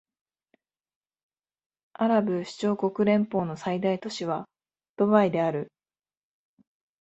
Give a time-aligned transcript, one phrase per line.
[1.93, 4.49] アラブ首長国連邦の最大都市は
[4.97, 5.71] ドバイである